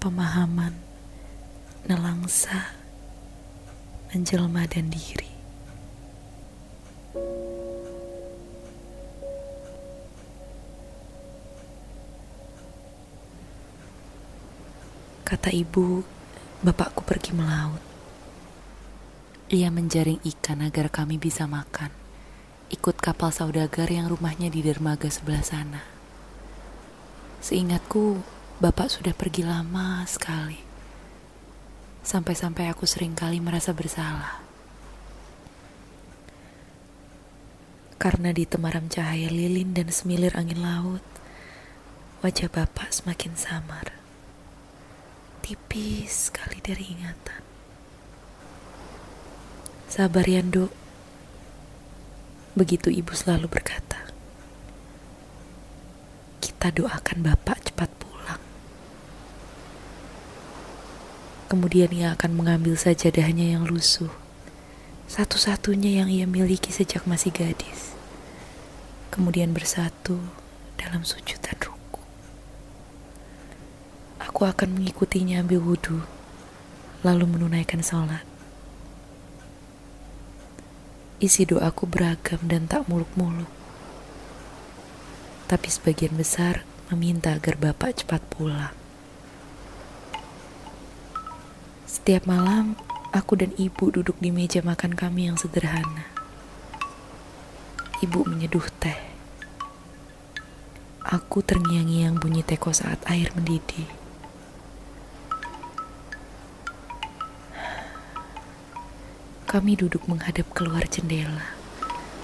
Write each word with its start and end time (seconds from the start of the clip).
pemahaman, 0.00 0.72
nelangsa, 1.84 2.72
menjelma 4.08 4.64
dan 4.64 4.88
diri. 4.88 5.28
Kata 15.20 15.52
ibu, 15.52 16.00
bapakku 16.64 17.04
pergi 17.04 17.36
melaut. 17.36 17.84
Ia 19.52 19.68
menjaring 19.68 20.24
ikan 20.24 20.64
agar 20.64 20.88
kami 20.88 21.20
bisa 21.20 21.44
makan. 21.44 21.92
Ikut 22.72 22.96
kapal 22.98 23.36
saudagar 23.36 23.86
yang 23.92 24.08
rumahnya 24.08 24.48
di 24.48 24.64
dermaga 24.64 25.12
sebelah 25.12 25.44
sana. 25.44 25.84
Seingatku, 27.44 28.39
bapak 28.60 28.92
sudah 28.92 29.16
pergi 29.16 29.42
lama 29.42 30.04
sekali. 30.04 30.60
Sampai-sampai 32.04 32.68
aku 32.68 32.86
sering 32.86 33.16
kali 33.16 33.40
merasa 33.40 33.74
bersalah. 33.74 34.40
Karena 38.00 38.32
di 38.32 38.48
temaram 38.48 38.88
cahaya 38.88 39.28
lilin 39.28 39.76
dan 39.76 39.92
semilir 39.92 40.32
angin 40.32 40.64
laut, 40.64 41.04
wajah 42.24 42.48
bapak 42.48 42.88
semakin 42.92 43.36
samar 43.36 44.00
tipis 45.50 46.30
sekali 46.30 46.62
dari 46.62 46.94
ingatan. 46.94 47.42
Sabar 49.90 50.22
Yando. 50.22 50.70
Begitu 52.54 52.86
ibu 52.94 53.10
selalu 53.10 53.50
berkata. 53.50 53.98
Kita 56.38 56.70
doakan 56.70 57.18
Bapak 57.26 57.66
cepat 57.66 57.90
pulang. 57.98 58.42
Kemudian 61.50 61.90
ia 61.90 62.14
akan 62.14 62.38
mengambil 62.38 62.78
sajadahnya 62.78 63.58
yang 63.58 63.66
lusuh. 63.66 64.14
Satu-satunya 65.10 66.00
yang 66.00 66.08
ia 66.08 66.24
miliki 66.30 66.70
sejak 66.70 67.04
masih 67.10 67.34
gadis. 67.34 67.92
Kemudian 69.10 69.50
bersatu 69.50 70.22
dalam 70.78 71.02
sujudan 71.02 71.58
ruku 71.58 71.80
aku 74.40 74.48
akan 74.48 74.80
mengikutinya 74.80 75.44
ambil 75.44 75.60
wudhu, 75.60 76.00
lalu 77.04 77.28
menunaikan 77.28 77.84
sholat. 77.84 78.24
Isi 81.20 81.44
doaku 81.44 81.84
beragam 81.84 82.40
dan 82.48 82.64
tak 82.64 82.88
muluk-muluk. 82.88 83.52
Tapi 85.44 85.68
sebagian 85.68 86.16
besar 86.16 86.64
meminta 86.88 87.36
agar 87.36 87.60
Bapak 87.60 88.00
cepat 88.00 88.24
pulang. 88.32 88.79
Setiap 91.90 92.22
malam, 92.22 92.78
aku 93.10 93.34
dan 93.34 93.50
ibu 93.58 93.90
duduk 93.90 94.14
di 94.22 94.30
meja 94.30 94.62
makan 94.62 94.94
kami 94.94 95.26
yang 95.26 95.34
sederhana. 95.34 96.06
Ibu 97.98 98.30
menyeduh 98.30 98.62
teh. 98.78 98.94
Aku 101.02 101.42
terngiang-ngiang 101.42 102.22
bunyi 102.22 102.46
teko 102.46 102.70
saat 102.70 103.02
air 103.10 103.34
mendidih. 103.34 103.90
Kami 109.50 109.74
duduk 109.74 110.06
menghadap 110.06 110.46
keluar 110.54 110.86
jendela 110.86 111.58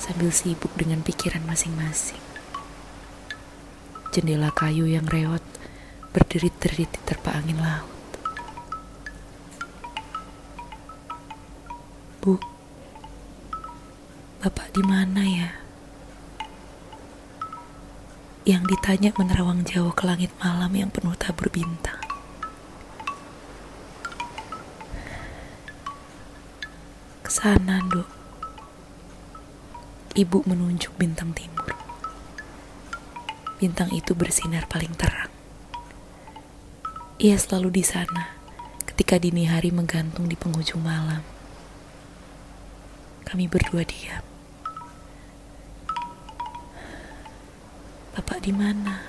sambil 0.00 0.32
sibuk 0.32 0.72
dengan 0.72 1.04
pikiran 1.04 1.44
masing-masing. 1.44 2.24
Jendela 4.08 4.56
kayu 4.56 4.88
yang 4.88 5.04
reot 5.04 5.44
berderit-derit 6.16 6.88
di 6.88 7.00
terpa 7.04 7.36
angin 7.36 7.60
laut. 7.60 7.99
Bu, 12.20 12.36
Bapak 14.44 14.76
di 14.76 14.84
mana 14.84 15.24
ya? 15.24 15.50
Yang 18.44 18.76
ditanya 18.76 19.10
menerawang 19.16 19.64
jauh 19.64 19.92
ke 19.96 20.04
langit 20.04 20.32
malam 20.40 20.72
yang 20.76 20.92
penuh 20.92 21.16
tabur 21.16 21.48
bintang. 21.48 22.00
sana, 27.30 27.78
Dok. 27.86 28.10
Ibu 30.18 30.44
menunjuk 30.44 30.92
bintang 30.98 31.32
timur. 31.32 31.72
Bintang 33.56 33.88
itu 33.94 34.12
bersinar 34.12 34.66
paling 34.68 34.92
terang. 34.98 35.30
Ia 37.22 37.38
selalu 37.38 37.80
di 37.80 37.84
sana 37.86 38.34
ketika 38.82 39.16
dini 39.16 39.46
hari 39.46 39.70
menggantung 39.70 40.26
di 40.26 40.34
penghujung 40.34 40.82
malam. 40.82 41.39
Kami 43.30 43.46
berdua 43.46 43.86
diam. 43.86 44.26
Bapak 48.10 48.42
di 48.42 48.50
mana? 48.50 49.06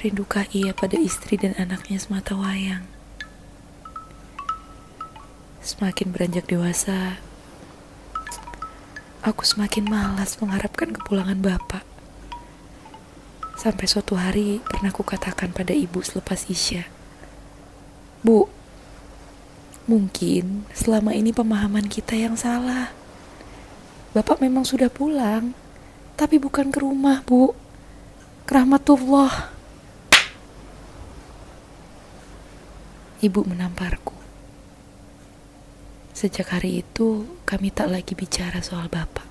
Rindukah 0.00 0.48
ia 0.48 0.72
pada 0.72 0.96
istri 0.96 1.36
dan 1.36 1.52
anaknya 1.60 2.00
semata 2.00 2.32
wayang? 2.32 2.88
Semakin 5.60 6.08
beranjak 6.08 6.48
dewasa, 6.48 7.20
aku 9.20 9.44
semakin 9.44 9.84
malas 9.84 10.40
mengharapkan 10.40 10.92
kepulangan 10.96 11.44
Bapak. 11.44 11.84
Sampai 13.60 13.84
suatu 13.84 14.16
hari 14.16 14.64
pernah 14.64 14.88
kukatakan 14.88 15.52
pada 15.52 15.76
ibu 15.76 16.00
selepas 16.00 16.48
Isya, 16.48 16.88
Bu, 18.24 18.48
mungkin 19.84 20.64
selama 20.72 21.12
ini 21.12 21.30
pemahaman 21.30 21.88
kita 21.88 22.16
yang 22.16 22.36
salah. 22.36 22.92
Bapak 24.14 24.38
memang 24.40 24.62
sudah 24.62 24.88
pulang, 24.88 25.52
tapi 26.14 26.38
bukan 26.38 26.70
ke 26.70 26.78
rumah, 26.78 27.20
Bu. 27.26 27.52
Kerahmatullah. 28.46 29.50
Ibu 33.18 33.40
menamparku. 33.48 34.14
Sejak 36.14 36.54
hari 36.54 36.86
itu, 36.86 37.26
kami 37.42 37.74
tak 37.74 37.90
lagi 37.90 38.14
bicara 38.14 38.62
soal 38.62 38.86
Bapak. 38.86 39.26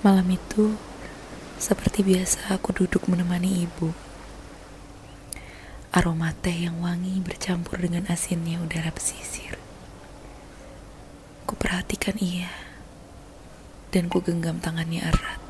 Malam 0.00 0.28
itu, 0.32 0.76
seperti 1.64 2.04
biasa 2.04 2.52
aku 2.52 2.76
duduk 2.76 3.08
menemani 3.08 3.64
ibu. 3.64 3.96
Aroma 5.96 6.36
teh 6.36 6.68
yang 6.68 6.84
wangi 6.84 7.24
bercampur 7.24 7.80
dengan 7.80 8.04
asinnya 8.12 8.60
udara 8.60 8.92
pesisir. 8.92 9.56
Ku 11.48 11.56
perhatikan 11.56 12.20
ia, 12.20 12.52
dan 13.96 14.12
ku 14.12 14.20
genggam 14.20 14.60
tangannya 14.60 15.08
erat. 15.08 15.40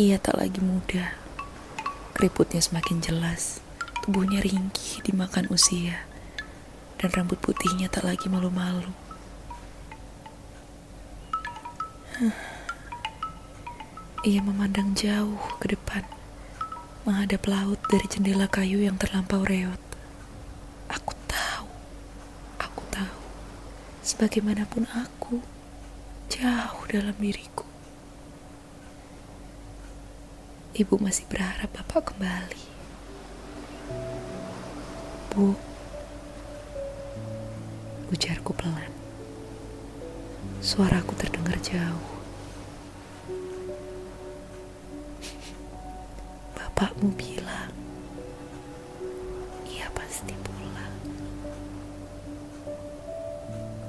Ia 0.00 0.16
tak 0.16 0.40
lagi 0.40 0.64
muda 0.64 1.28
Keriputnya 2.18 2.58
semakin 2.58 2.98
jelas, 2.98 3.62
tubuhnya 4.02 4.42
ringkih 4.42 5.06
dimakan 5.06 5.46
usia, 5.54 6.02
dan 6.98 7.14
rambut 7.14 7.38
putihnya 7.38 7.86
tak 7.86 8.10
lagi 8.10 8.26
malu-malu. 8.26 8.90
Ia 14.26 14.42
memandang 14.42 14.98
jauh 14.98 15.38
ke 15.62 15.78
depan, 15.78 16.02
menghadap 17.06 17.46
laut 17.46 17.78
dari 17.86 18.02
jendela 18.10 18.50
kayu 18.50 18.82
yang 18.82 18.98
terlampau 18.98 19.46
reot. 19.46 19.78
Aku 20.90 21.14
tahu, 21.30 21.70
aku 22.58 22.82
tahu, 22.90 23.22
sebagaimanapun 24.02 24.90
aku, 24.90 25.38
jauh 26.34 26.82
dalam 26.90 27.14
diriku. 27.14 27.62
Ibu 30.74 30.98
masih 30.98 31.22
berharap 31.30 31.70
Bapak 31.70 32.10
kembali. 32.10 32.64
Bu, 35.30 35.54
ujarku 38.10 38.50
pelan. 38.50 38.90
Suaraku 40.58 41.14
terdengar 41.14 41.54
jauh. 41.62 42.17
Bapakmu 46.78 47.10
bilang, 47.18 47.74
ia 49.66 49.90
pasti 49.98 50.30
pulang. 50.30 50.94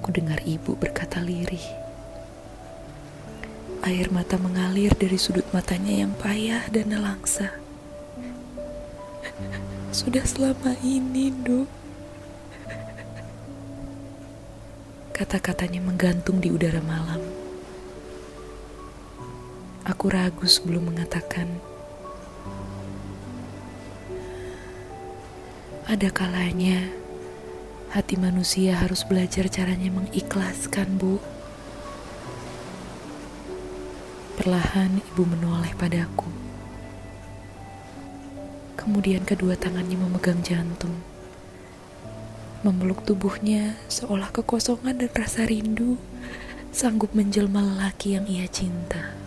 Ku 0.01 0.09
dengar 0.09 0.41
ibu 0.41 0.74
berkata 0.74 1.21
lirih. 1.21 1.62
Air 3.86 4.09
mata 4.09 4.41
mengalir 4.41 4.89
dari 4.97 5.21
sudut 5.21 5.45
matanya 5.53 6.01
yang 6.01 6.18
payah 6.18 6.65
dan 6.74 6.89
nelangsa. 6.89 7.53
Sudah 9.94 10.25
selama 10.25 10.74
ini, 10.81 11.30
Dok. 11.30 11.69
Kata-katanya 15.13 15.85
menggantung 15.85 16.42
di 16.42 16.50
udara 16.50 16.81
malam. 16.81 17.21
Aku 19.85 20.09
ragu 20.09 20.50
sebelum 20.50 20.89
mengatakan. 20.89 21.77
Ada 25.89 26.13
kalanya 26.13 26.86
hati 27.89 28.13
manusia 28.13 28.77
harus 28.77 29.01
belajar 29.01 29.50
caranya 29.50 29.89
mengikhlaskan, 29.89 30.86
Bu. 31.01 31.18
Perlahan 34.38 35.01
ibu 35.01 35.25
menoleh 35.25 35.74
padaku. 35.74 36.30
Kemudian 38.77 39.25
kedua 39.25 39.57
tangannya 39.57 39.97
memegang 39.97 40.45
jantung. 40.45 40.94
Memeluk 42.62 43.01
tubuhnya 43.01 43.74
seolah 43.89 44.30
kekosongan 44.30 44.94
dan 44.94 45.09
rasa 45.09 45.50
rindu 45.50 45.97
sanggup 46.69 47.18
menjelma 47.18 47.65
lelaki 47.65 48.13
yang 48.13 48.30
ia 48.30 48.45
cinta. 48.45 49.18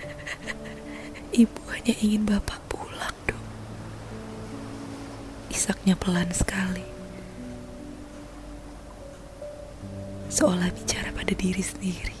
Ibu 1.44 1.60
hanya 1.76 1.92
ingin 2.00 2.24
bapak. 2.24 2.67
Isaknya 5.58 5.98
pelan 5.98 6.30
sekali. 6.30 6.86
Seolah 10.30 10.70
bicara 10.70 11.10
pada 11.10 11.34
diri 11.34 11.58
sendiri. 11.58 12.17